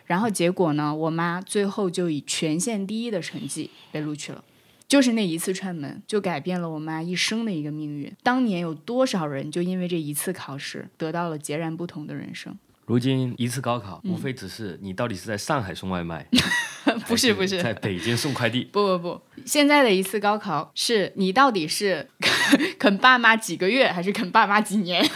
[0.07, 4.43] 然后结果呢，我妈最后就以全县第一的成绩被录取了。
[4.91, 8.13] 就是那一次串门，就改变了我妈一生的一个命运。
[8.25, 12.59] 当年有多少人就因为这一次考试，得到了截然不同的人生？
[12.87, 16.27] 如今一次高考，嗯无非只是你到底是在上海送外卖，
[17.07, 18.65] 不是不是在北京送快递。
[18.65, 22.09] 不不不，现在的一次高考是你到底是
[22.77, 25.09] 啃爸妈几个月，还是啃爸妈几年，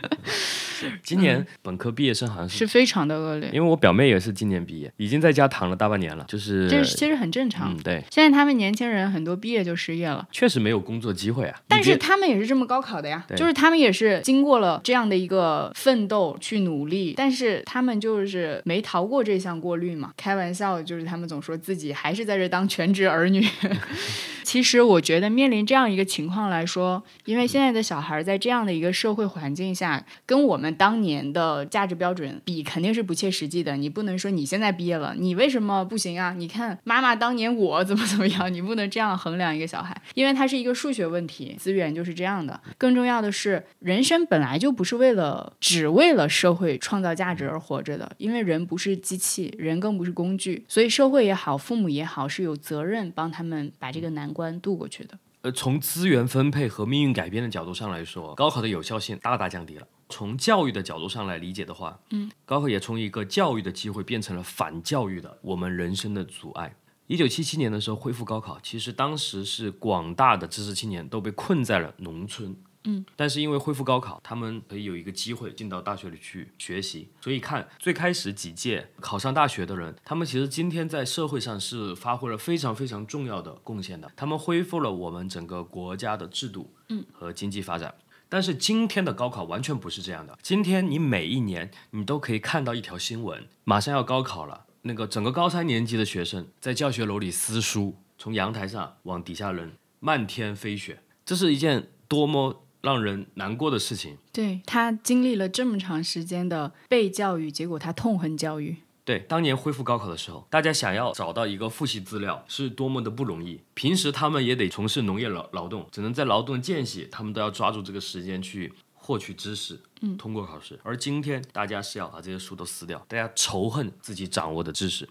[1.02, 3.48] 今年本科毕业生好像是，是非常的恶劣。
[3.52, 7.74] 因为我表妹也是今年毕业，已经在家躺了大半年了，就是这其实很正常。
[7.74, 11.60] 嗯，对，现在他们年轻人很多毕业就失业了，确实没有工作机会啊。
[11.66, 20.12] 但是他们也是这么高考的呀，对就是他们也是经过了这样的一个奋斗去努力，但是他们就是没逃过这项过滤嘛。
[20.16, 23.46] 开玩笑，就是他们总说自己还是在这当全职儿女。
[24.44, 33.76] 其实我觉得面临这样一个情况来说，因为现在的小孩在这样的一个社会环境下，跟我们当年的价值标准比，肯定是不切实际的。
[33.76, 36.34] 你不能说你现在毕业了，你为什么不行啊？
[36.36, 42.60] 你看妈妈当年我怎么怎么样，你不能这样衡量一个小孩，因为它是一个数学问题，资源就是这样的。
[42.76, 55.18] 更重要的是，人生本来就不是为了只为了社会创造价值而活着的，因为人不是机器，人更不是工具，所以社会也好，父母也好，是有责任帮他们把这个难关渡过去的。
[55.42, 59.86] 呃，从资源分配和命运改变的角度上来说，高考的有效性大大降低了。
[60.08, 66.76] 从教育的角度上来理解的话，嗯，高考也从一个教育的机会变成了反教育的我们人生的阻碍。
[67.06, 72.56] 一九七七年的时候恢复高考，其实当时是广大的知识青年都被困在了农村。
[72.84, 87.94] 嗯，但是因为恢复高考，他们可以有一个机会进到大学里去学习，所以看最开始几届考上大学的人，他们其实今天在社会上是发挥了非常非常重要的贡献的，他们恢复了我们整个国家的制度，嗯，和经济发展。
[88.28, 102.64] 但是今天的高考完全不是这样的，今天你每一年你都可以看到一条新闻，马上要高考了，那个整个高三年级的学生在教学楼里撕书，从阳台上往底下扔，漫天飞雪，这是一件多么。
[102.80, 108.76] 让人难过的事情，对他经历了这么长时间的被教育，结果他痛恨教育。
[109.08, 113.58] 对，当年恢复高考的时候，大家想要找到一个复习资料是多么的不容易。
[113.72, 120.78] 平时他们也得从事农业劳劳动，只能在劳动间隙，他们都要抓住这个时间去获取知识，嗯，通过考试。
[120.82, 125.08] 而今天，大家是要把这些书都撕掉，大家仇恨自己掌握的知识。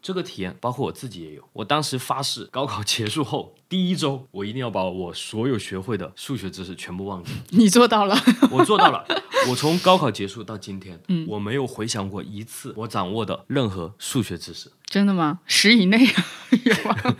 [0.00, 1.42] 这个体验包括我自己也有。
[1.52, 7.32] 我当时发誓，高考结束后第一周，我一定要把我所有学会的数学知识全部忘记。
[7.50, 8.16] 你做到了，
[8.50, 9.04] 我做到了。
[9.48, 14.70] 我从高考结束到今天，嗯，我没有回想过一次我掌握的任何数学知识。
[14.86, 15.40] 真的吗？
[15.46, 16.06] 十以内
[16.64, 17.16] 有吗？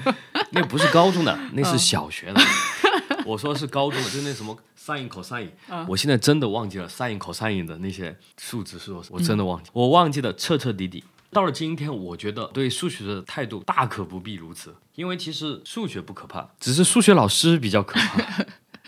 [0.50, 2.40] 那不是高中的，那是小学的。
[3.26, 5.48] 我说是高中的，就那什么 sin、cos。
[5.86, 11.04] 我现在真的忘记了 sin、cos 的那些数值是多少，我真的忘记，我忘记的彻彻底底。
[11.30, 18.22] 到了今天，我觉得对数学的态度大可不必如此，因为其实数学不可怕，只是数学老师比较可怕。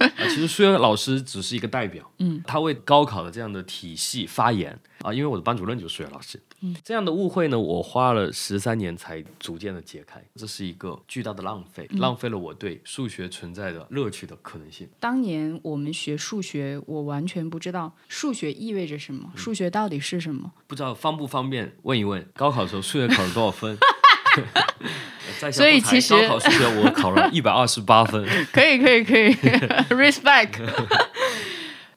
[0.01, 14.89] 啊，其实数学老师只是一个代表，嗯，他为高考的这样的体系发言啊，因为我的班主任就是数学老师，嗯，这样的误会呢，我花了十三年才逐渐的解开，这是一个巨大的浪费，浪费了我对数学存在的乐趣的可能性。
[15.01, 20.53] 当年我们学数学，我完全不知道数学意味着什么，数学到底是什么？
[20.67, 23.79] 不知道方不方便问一问，高考的时候数学考了多少分？
[25.53, 29.33] 所以其实高考数学我考了 一百二十八分，可以可以可以，
[29.91, 30.61] respect。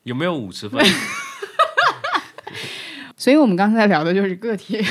[0.04, 0.82] 有没有五十分？
[3.24, 4.84] 所以我们刚才聊的就是个体。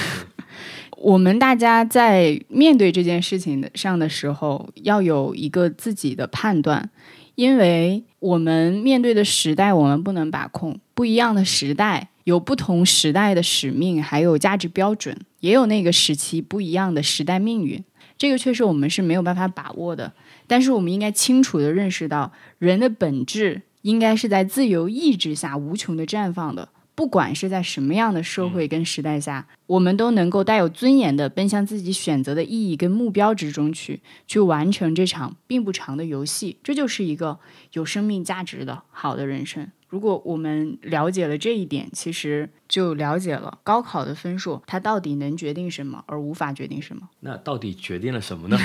[0.96, 6.88] 我们大家在面对这件事情的上的时候，要有一个自己的判断，
[7.34, 17.84] 因为我们面对的时代我们不能把控，不一样的时代有不同时代的使命，还有价值标准，也有那个时期不一样的时代命运。
[18.16, 20.10] 这个确实我们是没有办法把握的，
[20.46, 26.70] 但是我们应该清楚的认识到，人的本质应该是在自由意志下无穷的绽放的。
[26.94, 36.58] 不管是在什么样的社会跟时代下，我们都能够带有尊严的奔向自己选择的意义跟目标之中去，去完成这场并不长的游戏。
[36.62, 37.38] 这就是一个
[37.72, 39.70] 有生命价值的好的人生。
[39.92, 47.10] 如果我们了解了这一点，其实就了解了高考的分数它到底能决定什么，而无法决定什么。
[47.20, 48.56] 那到底决定了什么呢？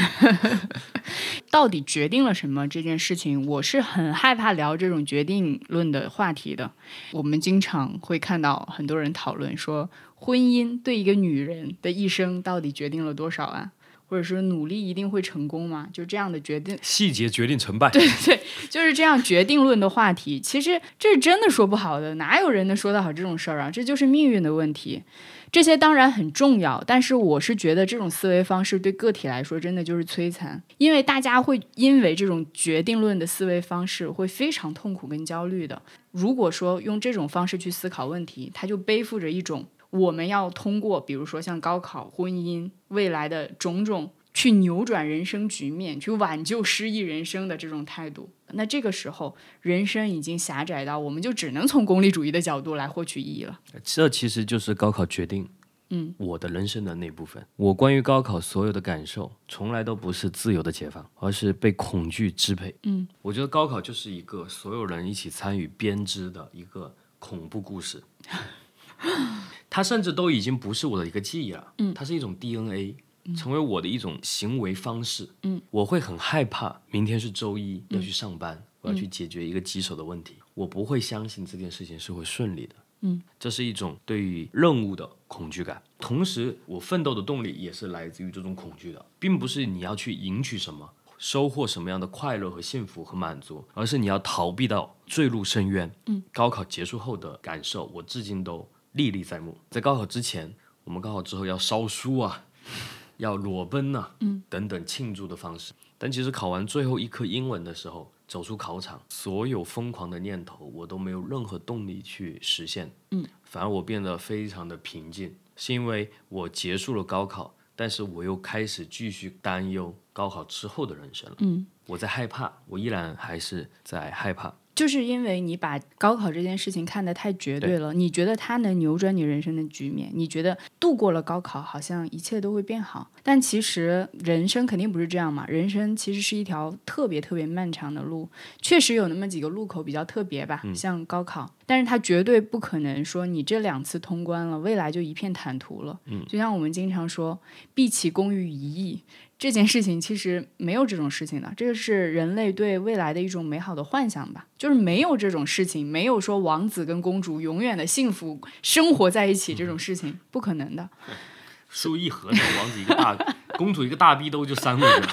[1.52, 6.72] 到底决定了什么这件事情，我是很害怕聊这种决定论的话题的。
[7.12, 13.74] 我们经常会看到很多人讨论说，婚姻对一个女人的一生到底决定了多少啊？
[14.08, 15.88] 或者说努力一定会成功吗？
[15.92, 17.90] 就这样的决定，细节决定成败。
[17.90, 18.40] 对 对，
[18.70, 20.40] 就是这样决定论的话题。
[20.40, 23.70] 其实这是真的说不好的，哪有人能说得好这种事儿啊？
[23.70, 25.04] 这就是命运的问题。
[25.50, 35.82] 这些当然很重要，但是我是觉得这种思维方式对个体来说真的就是摧残，因为大家会因为这种决定论的思维方式会非常痛苦跟焦虑的。
[36.12, 39.66] 如果说用这种方式去思考问题，他就背负着一种。
[39.90, 48.30] 我们要通过，比如说像高考、婚姻、未来的种种，去扭转人生局面，去挽救失意人生的这种态度。
[48.52, 53.60] 那这个时候，人生已经狭窄到，我们就只能从功利主义的角度来获取意义了。
[53.84, 55.50] 这其实就是高考决定，
[55.90, 57.46] 嗯，我的人生的那部分。
[57.56, 62.76] 我关于高考所有的感受，从来都不是自由的解放，而是被恐惧支配。
[62.84, 68.04] 嗯，我觉得高考就是一个所有人一起参与编织的一个恐怖故事。
[69.78, 72.96] 它甚至都已经不是我的一个记忆了，嗯，它是一种 DNA，
[73.36, 85.80] 成为我的一种行为方式，嗯，我会很害怕明天是周一要去上班，我要去解决一个棘手的问题，我不会相信这件事情是会顺利的，嗯，这是一种对于任务的恐惧感。
[86.00, 90.90] 同时，我奋斗的动力也是来自于这种恐惧的，并不是你要去赢取什么。
[91.20, 95.92] 收获什么样的快乐和幸福和满足，而是你要逃避到坠入深渊。
[96.06, 98.68] 嗯，高考结束后的感受，我至今都
[98.98, 99.58] 历历在目。
[99.70, 102.44] 在高考之前，我们高考之后要烧书啊，
[103.16, 105.74] 要裸奔呐、嗯，等等庆祝的方式。
[105.98, 112.92] 但其实考完最后一科英文的时候，走出考场，所有疯狂的念头我都没有任何动力去实现。
[113.12, 117.54] 嗯，反而我变得非常的平静，是因为我结束了高考。
[117.80, 121.36] 但是我又开始继续担忧高考之后的人生了。
[121.42, 124.52] 嗯，我在害怕，我依然还是在害怕。
[124.78, 133.10] 就是因为你把高考这件事情看得太绝对了，你觉得它能扭转你人生的局面，你觉得度过了高考，好像一切都会变好。
[133.24, 138.30] 但其实人生肯定不是这样嘛，人生其实是一条特别特别漫长的路，
[138.62, 146.00] 确实有那么几个路口比较特别吧，像高考，但是它绝对不可能说你这两次通关了，未来就一片坦途了。
[146.06, 147.40] 嗯，就像我们经常说，
[147.76, 149.04] 毕其功于一役。
[149.38, 154.48] 这件事情其实没有这种事情的，这个是人类对未来的一种美好的幻想吧。
[154.58, 160.90] 就是没有这种事情，没有说王子跟公主永远的幸福生活在一起这种事情，不可能的。
[161.70, 163.16] 书一合上，王子一个大，
[163.58, 165.08] 公主一个大逼兜就扇过去了。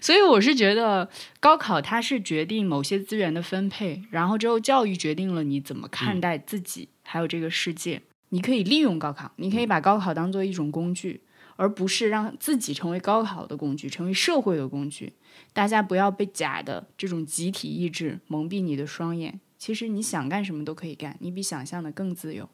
[0.00, 8.02] 所以我是觉得高考它是决定某些资源的分配，然后之后教育决定了你怎么看待自己，还有这个世界。
[8.30, 11.22] 你可以利用高考，你可以把高考当做一种工具。
[11.56, 15.12] 而不是让自己成为高考的工具，成为社会的工具。
[15.52, 19.38] 大家不要被假的这种集体意志蒙蔽你的双眼。
[19.58, 22.48] 其实你想干什么都可以干，你比想象的更自由。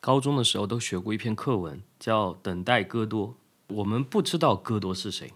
[0.00, 3.28] 高中的时候都学过一篇课文，叫《等待戈多》。
[3.74, 5.32] 我们不知道戈多是谁，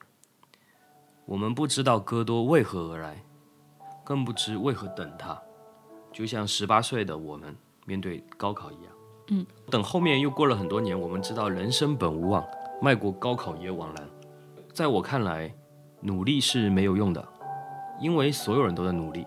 [1.30, 3.22] 我们不知道戈多为何而来，
[4.02, 5.40] 更不知为何等他。
[6.10, 7.56] 就像十八岁的我们
[7.86, 8.92] 面对高考一样。
[9.28, 12.44] 嗯，等后面又过了很多年，我们知道人生本无望。
[12.82, 14.08] 迈过高考也枉然。
[14.72, 15.54] 在我看来，
[16.00, 17.24] 努力是没有用的，
[18.00, 19.24] 因为所有人都在努力。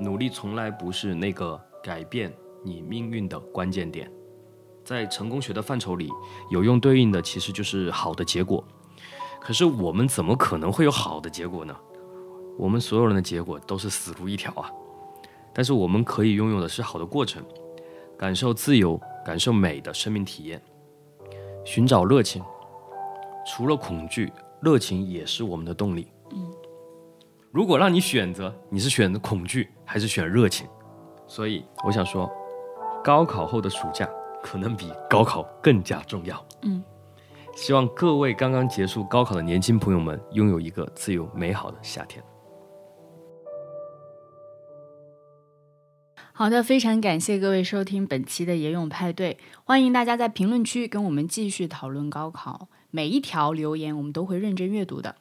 [0.00, 2.34] 努力从来不是那个改变
[2.64, 4.10] 你命运的关键点。
[4.82, 6.10] 在成功学的范畴里，
[6.50, 8.66] 有用对应的其实就是好的结果。
[9.46, 11.72] 可是我们怎么可能会有好的结果呢？
[12.58, 14.68] 我们所有人的结果都是死路一条啊！
[15.54, 17.44] 但是我们可以拥有的是好的过程，
[18.18, 20.60] 感受自由、感受美的生命体验，
[21.64, 22.42] 寻找热情。
[23.46, 26.08] 除了恐惧，热情也是我们的动力。
[26.32, 26.50] 嗯，
[27.52, 30.66] 如果让你选择，你是选择恐惧还是选热情？
[31.28, 32.28] 所以我想说，
[33.04, 34.10] 高考后的暑假
[34.42, 36.44] 可能比高考更加重要。
[36.62, 36.82] 嗯，
[37.56, 42.22] 希望各位刚刚结束高考的年轻朋友们拥有一个自由美好的夏天。
[46.34, 52.68] 好的，非常感谢各位收听本期的野泳派对，欢迎大家在评论区跟我们继续讨论高考。
[52.90, 55.16] 每一条留言我们都会认真阅读的。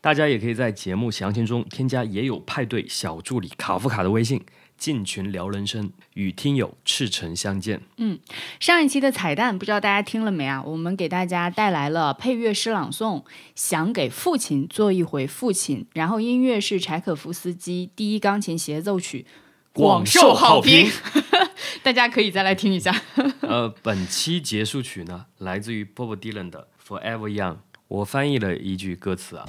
[0.00, 4.40] 大家也可以在节目详情中添加“野泳派对小助理卡夫卡”的微信，
[4.80, 7.82] 进群聊人生，与听友赤诚相见。
[7.98, 8.18] 嗯，
[8.58, 10.62] 上一期的彩蛋不知道大家听了没啊？
[10.64, 13.22] 我们给大家带来了配乐诗朗诵
[13.54, 19.26] 《想给父亲做一回父亲》，然后音乐是柴可夫斯基第一钢琴协奏曲，
[19.74, 20.90] 广受好评。
[21.84, 22.94] 大家可以再来听一下。
[23.42, 26.68] 呃，本期结束曲呢，来自于 Bob Dylan 的。
[26.86, 29.46] Forever Young，我翻译了一句歌词啊，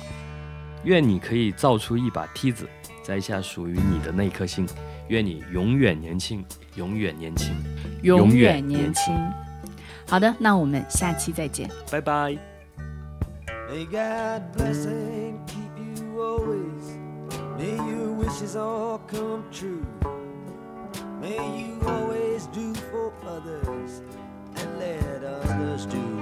[0.84, 2.70] 愿你可以造出一把梯子，
[3.12, 4.66] 摘下属于你的那颗心，
[5.10, 6.46] 愿你永远年轻，
[6.76, 7.54] 永远年轻，
[8.04, 9.14] 永远年轻。
[10.08, 12.38] 好的，那我们下期再见，拜拜。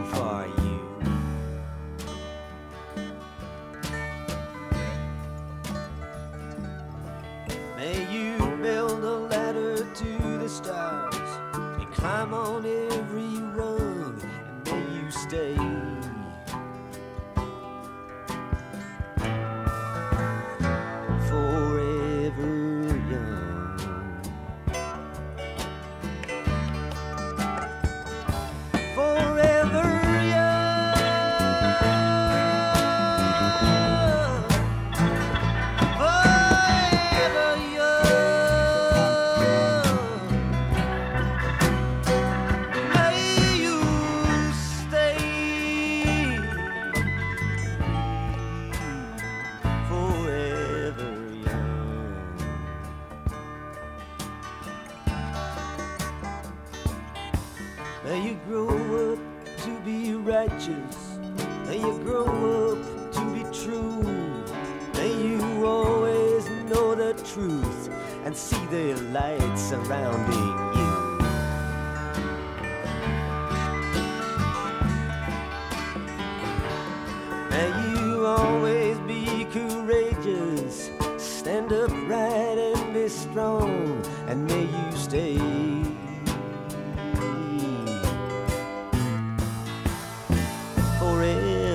[0.09, 0.88] climb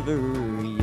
[0.05, 0.74] delivery.